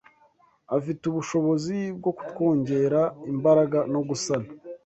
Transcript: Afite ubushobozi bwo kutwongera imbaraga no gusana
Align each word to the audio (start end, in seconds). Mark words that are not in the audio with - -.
Afite 0.77 1.03
ubushobozi 1.07 1.77
bwo 1.97 2.11
kutwongera 2.17 3.01
imbaraga 3.31 3.79
no 3.93 4.01
gusana 4.07 4.49